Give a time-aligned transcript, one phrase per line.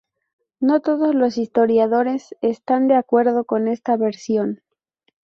[0.59, 4.63] No todos los historiadores están de acuerdo con esta versión.